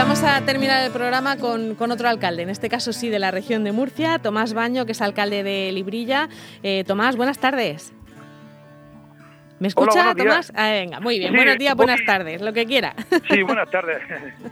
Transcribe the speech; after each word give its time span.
vamos 0.00 0.22
a 0.22 0.40
terminar 0.46 0.82
el 0.82 0.92
programa 0.92 1.36
con, 1.36 1.76
otro 1.92 2.08
alcalde, 2.08 2.42
en 2.42 2.48
este 2.48 2.70
caso 2.70 2.94
sí 2.94 3.10
de 3.10 3.18
la 3.18 3.30
región 3.30 3.64
de 3.64 3.72
Murcia, 3.72 4.18
Tomás 4.18 4.54
Baño, 4.54 4.86
que 4.86 4.92
es 4.92 5.02
alcalde 5.02 5.42
de 5.42 5.70
Librilla. 5.72 6.30
Eh, 6.62 6.84
Tomás, 6.86 7.16
buenas 7.16 7.38
tardes. 7.38 7.92
¿Me 9.60 9.68
escucha, 9.68 10.14
Tomás? 10.14 10.50
Ah, 10.56 10.70
venga, 10.70 11.00
muy 11.00 11.18
bien. 11.18 11.34
buenos 11.34 11.58
días, 11.58 11.76
buenas 11.76 12.00
tardes, 12.06 12.40
lo 12.40 12.54
que 12.54 12.64
quiera. 12.64 12.94
Sí, 13.28 13.42
buenas 13.42 13.70
tardes. 13.70 13.98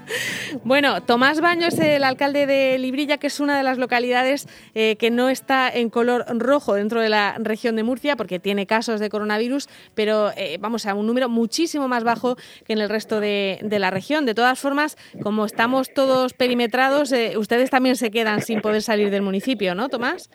bueno, 0.65 1.03
Tomás 1.03 1.41
Baño 1.41 1.69
es 1.69 1.79
el 1.79 2.05
alcalde 2.05 2.45
de 2.45 2.79
Librilla, 2.79 3.17
que 3.17 3.29
es 3.29 3.41
una 3.41 3.57
de 3.57 3.63
las 3.63 3.79
localidades 3.79 4.47
eh, 4.75 4.97
que 4.97 5.11
no 5.11 5.31
está 5.31 5.71
en 5.71 5.89
color 5.89 6.27
rojo 6.39 6.75
dentro 6.75 7.01
de 7.01 7.09
la 7.09 7.37
región 7.39 7.75
de 7.75 7.85
Murcia, 7.85 8.17
porque 8.17 8.39
tiene 8.39 8.67
casos 8.67 9.01
de 9.01 9.09
coronavirus, 9.09 9.69
pero 9.95 10.31
eh, 10.37 10.59
vamos 10.61 10.85
a 10.85 10.95
un 10.95 11.07
número 11.07 11.31
muchísimo 11.31 11.89
más 11.89 12.05
bajo 12.05 12.37
que 12.67 12.75
en 12.75 12.81
el 12.81 12.91
resto 12.91 13.19
de, 13.19 13.61
la 13.63 13.91
región. 13.91 14.27
De 14.27 14.35
todas 14.35 14.61
formas, 14.61 14.99
como 15.23 15.47
estamos 15.47 15.91
todos 15.95 16.35
perimetrados, 16.35 17.13
eh, 17.13 17.39
ustedes 17.39 17.71
también 17.71 17.97
se 17.97 18.11
quedan 18.11 18.43
sin 18.43 18.61
poder 18.61 18.83
salir 18.83 19.09
del 19.09 19.23
municipio, 19.23 19.75
¿no, 19.75 19.89
Tomás? 19.89 20.31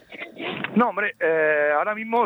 No, 0.75 0.89
hombre, 0.89 1.13
ahora 1.77 1.93
mismo 1.93 2.25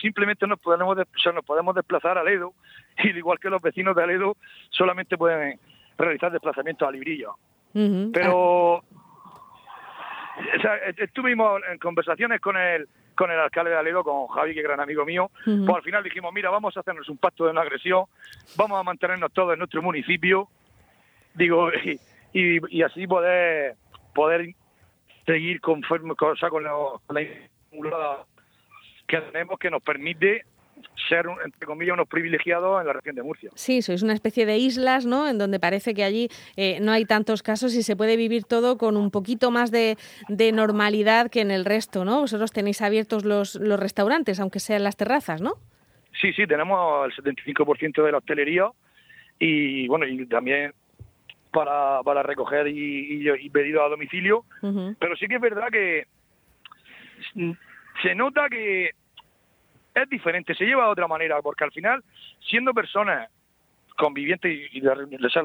simplemente 0.00 0.46
nos 0.46 0.60
podemos, 0.60 0.96
nos 0.96 1.44
podemos 1.44 1.74
desplazar 1.80 2.18
a 2.18 2.24
Ledo, 2.24 2.54
y 3.04 3.08
igual 3.10 3.38
que 3.38 3.50
los 3.50 3.62
vecinos 3.62 3.96
de 3.96 4.02
Aledo 4.02 4.36
solamente 4.70 5.16
pueden 5.16 5.58
realizar 5.98 6.32
desplazamientos 6.32 6.88
a 6.88 6.92
Librillo. 6.92 7.36
Pero 7.72 8.82
estuvimos 10.96 11.60
en 11.70 11.78
conversaciones 11.78 12.40
con 12.40 12.56
el 12.56 12.88
con 13.14 13.30
el 13.30 13.38
alcalde 13.38 13.72
de 13.72 13.76
Aledo, 13.76 14.02
con 14.02 14.28
Javi, 14.28 14.54
que 14.54 14.60
es 14.60 14.64
gran 14.64 14.80
amigo 14.80 15.04
mío, 15.04 15.30
pues 15.44 15.68
al 15.68 15.82
final 15.82 16.02
dijimos, 16.02 16.32
mira, 16.32 16.48
vamos 16.48 16.74
a 16.74 16.80
hacernos 16.80 17.06
un 17.10 17.18
pacto 17.18 17.44
de 17.44 17.52
no 17.52 17.60
agresión, 17.60 18.06
vamos 18.56 18.80
a 18.80 18.82
mantenernos 18.82 19.30
todos 19.34 19.52
en 19.52 19.58
nuestro 19.58 19.82
municipio, 19.82 20.48
digo, 21.34 21.70
y, 22.32 22.82
así 22.82 23.06
poder 23.06 23.76
poder 24.14 24.54
seguir 25.26 25.60
conforme, 25.60 26.14
con, 26.14 26.34
con 26.34 26.64
la 26.64 28.24
que 29.06 29.20
tenemos 29.20 29.58
que 29.58 29.70
nos 29.70 29.82
permite 29.82 30.44
ser, 31.08 31.26
entre 31.44 31.66
comillas, 31.66 31.94
unos 31.94 32.08
privilegiados 32.08 32.80
en 32.80 32.86
la 32.86 32.92
región 32.92 33.16
de 33.16 33.22
Murcia. 33.22 33.50
Sí, 33.54 33.82
sois 33.82 34.02
una 34.02 34.12
especie 34.12 34.46
de 34.46 34.58
islas, 34.58 35.06
¿no? 35.06 35.28
En 35.28 35.38
donde 35.38 35.58
parece 35.58 35.94
que 35.94 36.04
allí 36.04 36.28
eh, 36.56 36.78
no 36.80 36.92
hay 36.92 37.04
tantos 37.04 37.42
casos 37.42 37.74
y 37.74 37.82
se 37.82 37.96
puede 37.96 38.16
vivir 38.16 38.44
todo 38.44 38.78
con 38.78 38.96
un 38.96 39.10
poquito 39.10 39.50
más 39.50 39.70
de, 39.70 39.96
normalidad 40.52 41.30
que 41.30 41.40
en 41.40 41.50
el 41.50 41.64
resto, 41.64 42.04
¿no? 42.04 42.20
Vosotros 42.20 42.52
tenéis 42.52 42.82
abiertos 42.82 43.24
los, 43.24 43.54
los 43.56 43.78
restaurantes, 43.78 44.40
aunque 44.40 44.60
sean 44.60 44.84
las 44.84 44.96
terrazas, 44.96 45.40
¿no? 45.40 45.54
Sí, 46.20 46.32
sí, 46.32 46.46
tenemos 46.46 47.06
el 47.06 47.24
75% 47.24 48.04
de 48.04 48.12
la 48.12 48.18
hostelería 48.18 48.70
y, 49.38 49.86
bueno, 49.88 50.06
y 50.06 50.26
también 50.26 50.72
para, 51.52 52.02
para 52.02 52.22
recoger 52.22 52.68
y, 52.68 53.28
y, 53.28 53.50
pedido 53.50 53.84
a 53.84 53.88
domicilio. 53.88 54.44
Pero 54.98 55.16
sí 55.16 55.26
que 55.26 55.36
es 55.36 55.40
verdad 55.40 55.68
que 55.70 56.06
se 58.02 58.14
nota 58.14 58.48
que 58.48 58.90
es 59.94 60.08
diferente, 60.08 60.54
se 60.54 60.64
lleva 60.64 60.84
de 60.84 60.90
otra 60.90 61.08
manera, 61.08 61.40
porque 61.42 61.64
al 61.64 61.72
final, 61.72 62.02
siendo 62.40 62.72
personas 62.72 63.28
convivientes 63.96 64.72
y, 64.72 64.80
las 64.80 64.96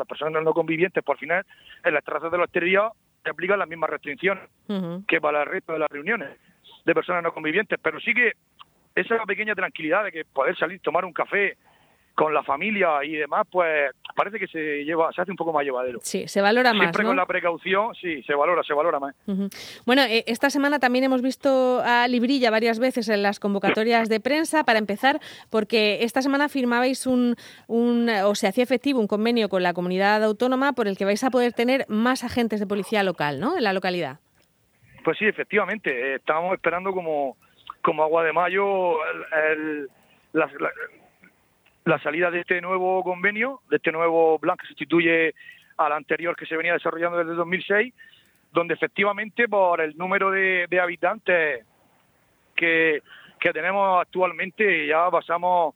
personas 0.08 0.44
no 0.44 0.54
convivientes, 0.54 1.04
por 1.04 1.18
final, 1.18 1.46
en 1.84 1.94
las 1.94 2.04
terrazas 2.04 2.32
de 2.32 2.38
la 2.38 2.46
hostelería 2.46 2.90
se 3.24 3.30
aplican 3.30 3.60
las 3.60 3.68
mismas 3.68 3.90
restricciones 3.90 4.44
que 5.08 5.20
para 5.20 5.44
el 5.44 5.50
resto 5.50 5.74
de 5.74 5.80
las 5.80 5.90
reuniones 5.90 6.30
de 6.86 6.94
personas 6.94 7.24
no 7.24 7.34
convivientes, 7.34 7.80
pero 7.82 8.00
sí 8.00 8.14
que 8.14 8.34
esa 8.94 9.24
pequeña 9.26 9.56
tranquilidad 9.56 10.06
de 10.06 10.12
que 10.12 10.26
poder 10.26 10.56
salir, 10.58 10.80
tomar 10.80 11.04
un 11.04 11.12
café, 11.12 11.58
con 12.16 12.34
la 12.34 12.44
familia 12.44 13.04
y 13.04 13.12
demás, 13.12 13.46
pues 13.52 13.92
parece 14.16 14.40
que 14.40 14.48
se 14.48 14.86
lleva, 14.86 15.12
se 15.12 15.22
hace 15.22 15.32
un 15.32 15.38
poco 15.38 15.52
más 15.52 15.66
llevadero. 15.66 16.00
Sí, 16.02 16.28
se 16.30 16.42
valora 16.42 16.74
más. 16.74 16.84
Siempre 16.84 17.04
con 17.04 17.18
la 17.18 17.26
precaución, 17.26 17.94
sí, 17.96 18.24
se 18.24 18.34
valora, 18.34 18.64
se 18.64 18.74
valora 18.74 19.00
más. 19.00 19.16
Bueno, 19.86 20.02
eh, 20.04 20.24
esta 20.26 20.50
semana 20.50 20.80
también 20.80 21.04
hemos 21.04 21.22
visto 21.22 21.82
a 21.84 22.08
Librilla 22.08 22.50
varias 22.50 22.80
veces 22.80 23.10
en 23.10 23.22
las 23.22 23.42
convocatorias 23.42 24.08
de 24.08 24.22
prensa. 24.22 24.64
Para 24.64 24.80
empezar, 24.80 25.20
porque 25.50 26.04
esta 26.04 26.22
semana 26.22 26.48
firmabais 26.48 27.06
un, 27.06 27.36
un, 27.68 28.10
o 28.10 28.34
se 28.34 28.48
hacía 28.48 28.64
efectivo 28.64 29.00
un 29.02 29.08
convenio 29.08 29.50
con 29.50 29.62
la 29.62 29.74
comunidad 29.74 30.24
autónoma 30.24 30.72
por 30.72 30.88
el 30.88 30.98
que 30.98 31.04
vais 31.04 31.24
a 31.24 31.30
poder 31.30 31.52
tener 31.52 31.86
más 31.90 32.24
agentes 32.24 32.62
de 32.62 32.68
policía 32.68 33.04
local, 33.04 33.42
¿no? 33.42 33.58
En 33.58 33.64
la 33.64 33.74
localidad. 33.74 34.20
Pues 35.04 35.18
sí, 35.18 35.26
efectivamente. 35.26 35.90
Eh, 35.90 36.16
estábamos 36.16 36.54
esperando 36.54 36.94
como, 36.94 37.36
como 37.82 38.04
agua 38.04 38.24
de 38.24 38.32
mayo 38.32 39.04
el, 39.52 39.90
la 40.32 40.50
salida 42.02 42.32
de 42.32 42.42
este 42.42 42.62
nuevo 42.62 43.04
convenio, 43.04 43.62
de 43.70 43.78
este 43.78 43.92
nuevo 43.92 44.40
plan 44.40 44.58
que 44.58 44.68
sustituye 44.68 45.36
al 45.78 45.92
anterior 45.94 46.36
que 46.36 46.46
se 46.46 46.58
venía 46.58 46.74
desarrollando 46.74 47.20
desde 47.20 47.34
2006, 47.34 47.94
donde 48.52 48.74
efectivamente 48.74 49.48
por 49.48 49.82
el 49.82 49.96
número 49.98 50.32
de, 50.32 50.68
habitantes 50.82 51.66
que, 52.56 53.02
tenemos 53.54 54.02
actualmente 54.02 54.88
ya 54.88 55.08
pasamos 55.12 55.76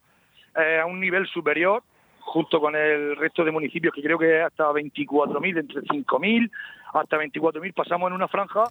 eh, 0.56 0.80
a 0.80 0.86
un 0.86 0.98
nivel 0.98 1.24
superior 1.28 1.84
junto 2.18 2.60
con 2.60 2.74
el 2.74 3.14
resto 3.14 3.44
de 3.44 3.52
municipios 3.52 3.94
que 3.94 4.02
creo 4.02 4.18
que 4.18 4.38
es 4.38 4.44
hasta 4.44 4.64
24.000, 4.72 5.60
entre 5.60 5.80
5.000 5.82 6.50
hasta 6.94 7.16
24.000 7.16 7.72
pasamos 7.72 8.08
en 8.08 8.14
una 8.14 8.26
franja 8.26 8.64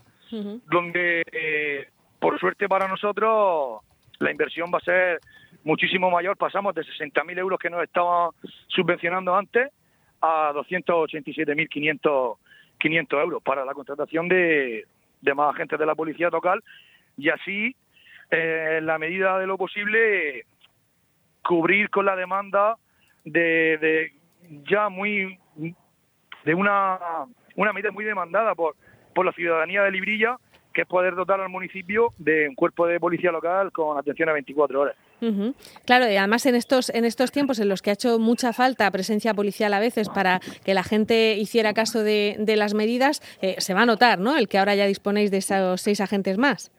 donde 0.65 1.23
eh, 1.31 1.87
por 2.19 2.37
suerte 2.41 2.67
para 2.67 2.89
nosotros 2.89 3.79
la 4.19 4.31
inversión 4.31 4.69
va 4.73 4.79
a 4.79 4.81
ser 4.81 5.21
muchísimo 5.63 6.09
mayor. 6.09 6.37
Pasamos 6.37 6.75
de 6.75 6.81
60.000 6.81 7.37
euros 7.37 7.59
que 7.59 7.69
nos 7.69 7.83
estaban 7.83 8.31
subvencionando 8.67 9.35
antes 9.35 9.69
a 10.21 10.51
287.500 10.53 12.37
500 12.79 13.21
euros 13.21 13.43
para 13.43 13.65
la 13.65 13.73
contratación 13.73 14.27
de, 14.27 14.85
de 15.21 15.33
más 15.35 15.53
agentes 15.53 15.77
de 15.77 15.85
la 15.85 15.95
policía 15.95 16.29
local 16.29 16.63
y 17.17 17.29
así, 17.29 17.75
eh, 18.31 18.77
en 18.79 18.85
la 18.85 18.97
medida 18.97 19.37
de 19.37 19.45
lo 19.45 19.57
posible, 19.57 20.45
cubrir 21.43 21.89
con 21.89 22.05
la 22.05 22.15
demanda 22.15 22.77
de, 23.25 23.77
de 23.77 24.13
ya 24.69 24.89
muy 24.89 25.37
de 26.45 26.53
una, 26.53 26.97
una 27.55 27.73
medida 27.73 27.91
muy 27.91 28.05
demandada 28.05 28.55
por, 28.55 28.75
por 29.13 29.25
la 29.25 29.33
ciudadanía 29.33 29.83
de 29.83 29.91
Librilla, 29.91 30.37
que 30.73 30.81
es 30.81 30.87
poder 30.87 31.15
dotar 31.15 31.41
al 31.41 31.49
municipio 31.49 32.13
de 32.17 32.47
un 32.47 32.55
cuerpo 32.55 32.87
de 32.87 32.99
policía 32.99 33.31
local 33.31 33.71
con 33.71 33.97
atención 33.97 34.29
a 34.29 34.33
24 34.33 34.79
horas. 34.79 34.95
Claro, 35.85 36.09
y 36.09 36.15
además 36.15 36.45
en 36.45 36.55
estos, 36.55 36.89
en 36.89 37.05
estos 37.05 37.31
tiempos 37.31 37.59
en 37.59 37.69
los 37.69 37.81
que 37.81 37.89
ha 37.89 37.93
hecho 37.93 38.19
mucha 38.19 38.53
falta 38.53 38.89
presencia 38.91 39.33
policial 39.33 39.73
a 39.73 39.79
veces 39.79 40.09
para 40.09 40.39
que 40.63 40.73
la 40.73 40.83
gente 40.83 41.35
hiciera 41.35 41.73
caso 41.73 42.03
de, 42.03 42.35
las 42.57 42.73
medidas, 42.73 43.21
eh, 43.41 43.55
se 43.59 43.73
va 43.73 43.81
a 43.81 43.85
notar, 43.85 44.19
¿no? 44.19 44.37
El 44.37 44.47
que 44.47 44.57
ahora 44.57 44.75
ya 44.75 44.85
disponéis 44.85 45.31
de 45.31 45.37
esos 45.37 45.81
seis 45.81 46.01
agentes 46.01 46.37
más. 46.37 46.71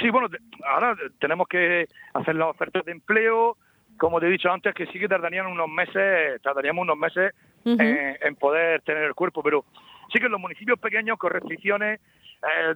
Sí, 0.00 0.10
bueno, 0.10 0.28
ahora 0.64 0.94
tenemos 1.18 1.48
que 1.48 1.86
hacer 2.12 2.34
las 2.34 2.48
ofertas 2.48 2.84
de 2.84 2.92
empleo, 2.92 3.56
como 3.96 4.20
te 4.20 4.26
he 4.26 4.30
dicho 4.30 4.50
antes, 4.50 4.74
que 4.74 4.86
sí 4.86 4.98
que 4.98 5.08
tardarían 5.08 5.46
unos 5.46 5.68
meses, 5.68 6.40
tardaríamos 6.42 6.82
unos 6.82 6.98
meses 6.98 7.32
en, 7.64 8.36
poder 8.36 8.82
tener 8.82 9.04
el 9.04 9.14
cuerpo, 9.14 9.42
pero 9.42 9.64
sí 10.12 10.18
que 10.18 10.26
en 10.26 10.32
los 10.32 10.40
municipios 10.40 10.78
pequeños 10.78 11.18
con 11.18 11.32
restricciones 11.32 12.00
eh, 12.42 12.74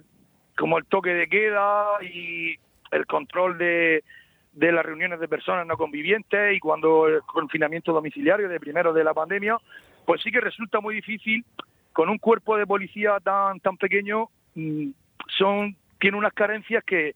como 0.57 0.77
el 0.77 0.85
toque 0.85 1.11
de 1.11 1.27
queda 1.27 1.97
y 2.01 2.55
el 2.91 3.05
control 3.05 3.57
de, 3.57 4.03
de 4.51 4.71
las 4.71 4.85
reuniones 4.85 5.19
de 5.19 5.27
personas 5.27 5.65
no 5.65 5.77
convivientes 5.77 6.55
y 6.55 6.59
cuando 6.59 7.07
el 7.07 7.21
confinamiento 7.21 7.93
domiciliario 7.93 8.49
de 8.49 8.59
primero 8.59 8.93
de 8.93 9.03
la 9.03 9.13
pandemia, 9.13 9.57
pues 10.05 10.21
sí 10.21 10.31
que 10.31 10.41
resulta 10.41 10.81
muy 10.81 10.95
difícil 10.95 11.45
con 11.93 12.09
un 12.09 12.17
cuerpo 12.17 12.57
de 12.57 12.67
policía 12.67 13.19
tan 13.23 13.59
tan 13.59 13.77
pequeño 13.77 14.29
mm, 14.55 14.89
son 15.37 15.75
tiene 15.99 16.17
unas 16.17 16.33
carencias 16.33 16.83
que, 16.83 17.15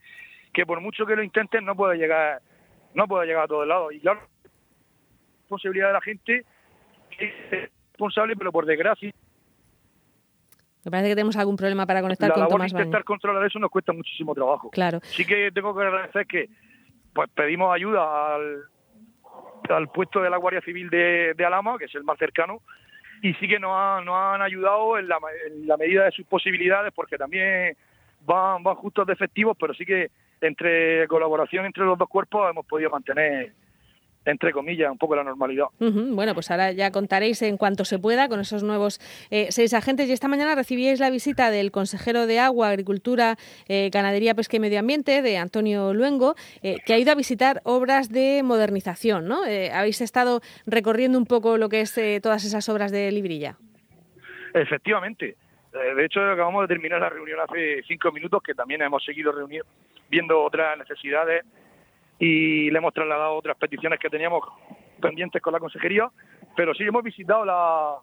que 0.54 0.66
por 0.66 0.82
mucho 0.82 1.06
que 1.06 1.16
lo 1.16 1.24
intenten 1.24 1.66
no 1.66 1.76
puede 1.76 1.98
llegar 1.98 2.42
no 2.94 3.08
puede 3.08 3.28
llegar 3.28 3.46
a 3.46 3.48
todos 3.48 3.68
lados 3.68 3.94
y 3.94 4.00
claro 4.00 4.22
responsabilidad 5.42 5.88
de 5.88 5.94
la 5.94 6.02
gente 6.02 6.46
es 7.18 7.34
responsable 7.92 8.36
pero 8.36 8.52
por 8.52 8.66
desgracia 8.66 9.12
me 10.84 10.92
parece 10.92 11.10
que 11.10 11.16
tenemos 11.16 11.36
algún 11.38 11.56
problema 11.56 11.86
para 11.88 12.02
conectar 12.02 12.32
con 12.32 12.48
Tomás 12.48 12.72
Baño. 12.72 12.84
intentar 12.84 13.04
controlar 13.04 13.44
eso 13.44 13.58
nos 13.58 13.72
cuesta 13.72 13.92
muchísimo 13.92 14.36
trabajo. 14.36 14.70
Claro. 14.70 15.00
Sí 15.02 15.26
que 15.26 15.50
tengo 15.52 15.76
que 15.76 15.82
agradecer 15.82 16.28
que 16.28 16.48
pues 17.16 17.30
pedimos 17.34 17.74
ayuda 17.74 18.36
al, 18.36 18.64
al 19.70 19.88
puesto 19.88 20.22
de 20.22 20.30
la 20.30 20.38
Guardia 20.38 20.62
Civil 20.62 20.90
de, 20.90 21.46
Alama, 21.46 21.78
que 21.80 21.86
es 21.86 21.96
el 21.96 22.04
más 22.04 22.20
cercano, 22.20 22.62
y 23.22 23.34
sí 23.36 23.48
que 23.48 23.58
nos, 23.58 23.72
han 23.74 24.42
ayudado 24.42 25.00
en 25.00 25.08
la, 25.08 25.18
en 25.48 25.66
la 25.66 25.78
medida 25.78 26.04
de 26.04 26.12
sus 26.12 26.26
posibilidades, 26.28 26.92
porque 26.94 27.18
también 27.18 27.78
van, 28.26 28.62
van 28.62 28.76
justos 28.76 29.08
de 29.08 29.14
efectivos, 29.14 29.56
pero 29.58 29.74
sí 29.74 29.86
que 29.86 30.12
entre 30.42 31.08
colaboración 31.08 31.66
entre 31.66 31.86
los 31.86 31.98
dos 31.98 32.10
cuerpos 32.10 32.52
hemos 32.52 32.66
podido 32.66 32.90
mantener 32.90 33.54
entre 34.26 34.52
comillas, 34.52 34.92
un 34.92 34.98
poco 34.98 35.16
la 35.16 35.24
normalidad. 35.24 35.66
Bueno, 35.80 36.34
pues 36.34 36.52
ahora 36.52 36.72
ya 36.72 36.92
contaréis 36.92 37.42
en 37.42 37.58
cuanto 37.58 37.86
se 37.86 38.00
pueda 38.00 38.28
con 38.28 38.40
esos 38.40 38.64
nuevos 38.64 39.00
eh, 39.30 39.48
seis 39.50 39.74
agentes. 39.74 40.10
Y 40.10 40.14
esta 40.14 40.28
mañana 40.28 40.56
recibíais 40.56 41.00
la 41.00 41.10
visita 41.10 41.52
del 41.52 41.72
consejero 41.72 42.28
de 42.28 42.40
Agua, 42.40 42.70
Agricultura, 42.70 43.38
eh, 43.68 43.90
Ganadería, 43.92 44.36
Pesca 44.36 44.58
y 44.58 44.60
Medio 44.60 44.80
Ambiente, 44.80 45.22
de 45.22 45.38
Antonio 45.38 45.94
Luengo, 45.94 46.36
eh, 46.64 46.78
que 46.86 46.94
ha 46.94 46.98
ido 46.98 47.12
a 47.12 47.16
visitar 47.16 47.62
obras 47.64 48.10
de 48.10 48.42
modernización. 48.44 49.28
¿no? 49.28 49.42
habéis 49.74 50.02
estado 50.02 50.42
recorriendo 50.66 51.18
un 51.18 51.26
poco 51.26 51.58
lo 51.58 51.70
que 51.70 51.82
es 51.82 52.00
todas 52.22 52.44
esas 52.46 52.68
obras 52.70 52.92
de 52.92 53.12
Librilla. 53.12 53.58
Efectivamente. 54.54 55.36
Eh, 55.76 55.96
de 55.96 56.06
hecho, 56.06 56.22
acabamos 56.22 56.64
de 56.64 56.74
terminar 56.74 57.02
la 57.02 57.10
reunión 57.10 57.40
hace 57.42 57.84
cinco 57.84 58.12
minutos, 58.12 58.42
que 58.42 58.54
también 58.54 58.82
hemos 58.82 59.04
seguido 59.04 59.32
reuniendo, 59.34 59.68
viendo 60.10 60.42
otras 60.42 60.78
necesidades 60.78 61.44
y 62.20 62.70
le 62.72 62.78
hemos 62.78 62.94
trasladado 62.94 63.36
otras 63.36 63.58
peticiones 63.58 64.00
que 64.00 64.10
teníamos 64.10 64.44
pendientes 65.02 65.42
con 65.42 65.54
la 65.54 65.60
consejería. 65.60 66.10
Pero 66.56 66.74
sí, 66.74 66.84
hemos 66.84 67.04
visitado 67.04 67.46
la, 67.46 67.98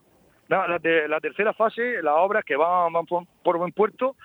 la, 0.49 1.21
tercera 1.21 1.53
fase, 1.55 2.03
las 2.03 2.15
obras 2.17 2.45
que 2.45 2.57
van, 2.57 2.93
por, 3.07 3.59
buen 3.59 3.73
puerto, 3.73 4.17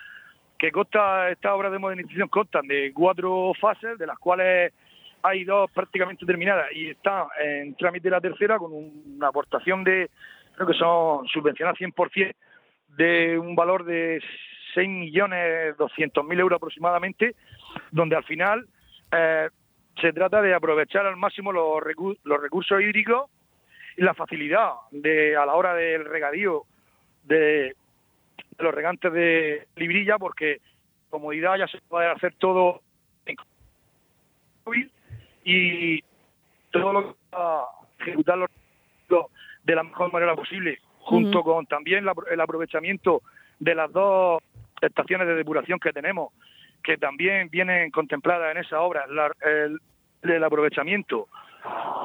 que 0.57 0.71
consta, 0.71 1.29
estas 1.29 1.53
obras 1.53 1.71
de 1.71 1.79
modernización 1.79 2.27
constan 2.27 2.67
de 2.67 2.91
cuatro 2.93 3.53
fases, 3.59 3.97
de 3.97 4.07
las 4.07 4.19
cuales 4.19 4.73
hay 5.23 5.43
dos 5.43 5.71
prácticamente 5.71 6.25
terminadas 6.25 6.67
y 6.73 6.89
está 6.89 7.27
en 7.39 7.75
trámite 7.75 8.09
la 8.09 8.21
tercera 8.21 8.57
con 8.57 8.71
una 8.73 9.27
aportación 9.27 9.83
de, 9.83 10.09
creo 10.55 10.67
que 10.67 10.73
son 10.73 11.27
subvencionadas 11.27 11.79
100% 11.79 12.33
de 12.97 13.37
un 13.37 13.55
valor 13.55 13.83
de 13.83 14.21
6.200.000 14.75 16.39
euros 16.39 16.57
aproximadamente, 16.57 17.35
donde 17.91 18.15
al 18.15 18.23
final 18.23 18.67
eh, 19.11 19.49
se 20.01 20.13
trata 20.13 20.41
de 20.41 20.53
aprovechar 20.53 21.05
al 21.05 21.17
máximo 21.17 21.51
los, 21.51 21.81
los 22.23 22.41
recursos 22.41 22.81
hídricos 22.81 23.29
y 23.95 24.01
la 24.03 24.13
facilidad 24.13 24.71
de 24.91 25.35
a 25.35 25.45
la 25.45 25.55
hora 25.55 25.73
del 25.73 26.05
regadío 26.05 26.63
de, 27.23 27.75
los 28.59 28.73
regantes 28.73 29.11
de 29.13 29.67
Librilla, 29.75 30.17
porque 30.17 30.59
comodidad 31.09 31.57
ya 31.57 31.67
se 31.67 31.79
puede 31.81 32.07
hacer 32.07 32.33
todo 32.37 32.81
en 33.25 33.35
móvil 34.65 34.91
y 35.43 36.03
todo 36.71 36.93
lo 36.93 37.13
que 37.13 37.35
va 37.35 37.61
a 37.61 37.65
ejecutarlo 37.99 38.47
de 39.63 39.75
la 39.75 39.83
mejor 39.83 40.11
manera 40.11 40.35
posible, 40.35 40.79
junto 40.99 41.43
con 41.43 41.65
también 41.65 42.05
el 42.31 42.41
aprovechamiento 42.41 43.21
de 43.59 43.75
las 43.75 43.91
dos 43.91 44.41
estaciones 44.81 45.27
de 45.27 45.35
depuración 45.35 45.79
que 45.79 45.93
tenemos, 45.93 46.33
que 46.83 46.97
también 46.97 47.49
vienen 47.49 47.91
contempladas 47.91 48.51
en 48.51 48.61
esa 48.63 48.81
obra, 48.81 49.05
el, 49.41 49.79
el 50.23 50.43
aprovechamiento 50.43 51.27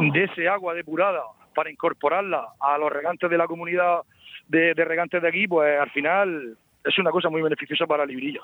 de 0.01 0.25
ese 0.25 0.49
agua 0.49 0.75
depurada 0.75 1.23
para 1.55 1.71
incorporarla 1.71 2.49
a 2.61 2.79
los 2.79 2.91
regantes 2.91 3.31
de 3.31 3.39
la 3.39 3.47
comunidad 3.47 4.01
de, 4.49 4.75
regantes 4.75 5.23
de 5.23 5.29
aquí, 5.29 5.47
pues 5.47 5.79
al 5.79 5.91
final 5.91 6.57
es 6.85 6.99
una 6.99 7.11
cosa 7.11 7.29
muy 7.29 7.43
beneficiosa 7.43 7.87
para 7.87 8.05
Librilla. 8.05 8.41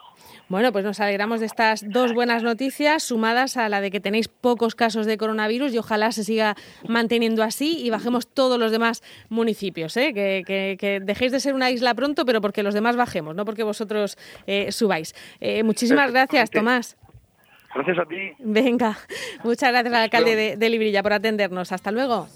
Bueno, 0.49 0.73
pues 0.73 0.85
nos 0.85 1.01
alegramos 1.01 1.41
de 1.41 1.47
estas 1.47 1.89
dos 1.89 2.13
buenas 2.13 2.43
noticias 2.43 3.03
sumadas 3.03 3.57
a 3.57 3.69
la 3.69 3.81
de 3.81 3.91
que 3.91 4.01
tenéis 4.01 4.29
pocos 4.29 4.75
casos 4.75 5.07
de 5.07 5.17
coronavirus 5.17 5.75
y 5.75 5.79
ojalá 5.79 6.13
se 6.13 6.25
siga 6.25 6.55
manteniendo 6.89 7.43
así 7.43 7.85
y 7.85 7.91
bajemos 7.91 8.33
todos 8.33 8.59
los 8.59 8.73
demás 8.73 9.03
municipios, 9.29 9.97
¿eh? 9.97 10.13
que, 10.15 11.01
dejéis 11.03 11.33
de 11.33 11.41
ser 11.41 11.55
una 11.55 11.71
isla 11.71 11.95
pronto, 11.95 12.25
pero 12.25 12.41
porque 12.41 12.63
los 12.63 12.75
demás 12.75 12.97
bajemos, 12.97 13.35
no 13.35 13.45
porque 13.45 13.63
vosotros 13.63 14.17
eh, 14.47 14.73
subáis. 14.73 15.15
Eh, 15.41 15.63
muchísimas 15.63 16.11
gracias, 16.11 16.51
Tomás. 16.51 16.97
Gracias 17.75 17.99
a 17.99 18.07
ti. 18.07 18.33
Venga, 18.39 18.97
muchas 19.45 19.71
gracias 19.71 19.95
al 19.95 20.03
alcalde 20.03 20.35
de, 20.35 20.57
de 20.57 20.71
Librilla 20.71 21.03
por 21.03 21.13
atendernos. 21.13 21.71
Hasta 21.71 21.93
luego. 21.93 22.27